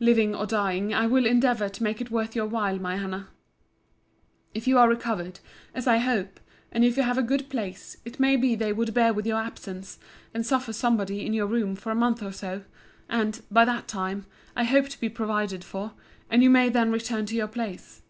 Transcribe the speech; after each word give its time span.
Living 0.00 0.34
or 0.34 0.46
dying, 0.46 0.94
I 0.94 1.06
will 1.06 1.26
endeavour 1.26 1.68
to 1.68 1.82
make 1.82 2.00
it 2.00 2.10
worth 2.10 2.34
your 2.34 2.46
while, 2.46 2.78
my 2.78 2.96
Hannah. 2.96 3.28
If 4.54 4.66
you 4.66 4.78
are 4.78 4.88
recovered, 4.88 5.40
as 5.74 5.86
I 5.86 5.98
hope, 5.98 6.40
and 6.72 6.82
if 6.82 6.96
you 6.96 7.02
have 7.02 7.18
a 7.18 7.22
good 7.22 7.50
place, 7.50 7.98
it 8.02 8.18
may 8.18 8.36
be 8.36 8.54
they 8.54 8.72
would 8.72 8.94
bear 8.94 9.12
with 9.12 9.26
your 9.26 9.36
absence, 9.36 9.98
and 10.32 10.46
suffer 10.46 10.72
somebody 10.72 11.26
in 11.26 11.34
your 11.34 11.46
room 11.46 11.76
for 11.76 11.92
a 11.92 11.94
month 11.94 12.22
or 12.22 12.32
so: 12.32 12.62
and, 13.10 13.42
by 13.50 13.66
that 13.66 13.86
time, 13.86 14.24
I 14.56 14.64
hope 14.64 14.88
to 14.88 14.98
be 14.98 15.10
provided 15.10 15.62
for, 15.62 15.92
and 16.30 16.42
you 16.42 16.48
may 16.48 16.70
then 16.70 16.90
return 16.90 17.26
to 17.26 17.36
your 17.36 17.46
place. 17.46 18.00